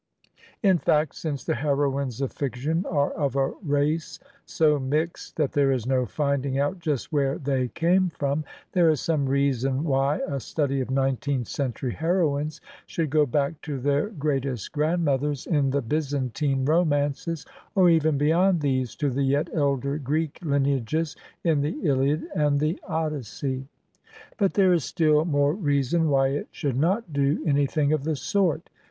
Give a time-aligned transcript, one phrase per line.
[0.63, 5.71] In fact, since the heroines of fiction are of a race so mixed that there
[5.71, 10.39] is no finding out just where they came from, there is some reason why a
[10.39, 16.65] study of nineteenth century heroines should go back to their greatest grandmothers in the Byzantine
[16.65, 17.45] romances,
[17.75, 22.81] or even beyond these, to the yet elder Greek lineages in the "Iliad" and the
[22.89, 23.67] "Odys sey/'
[24.39, 28.67] But there is still more reason why it should not do anything of the sort.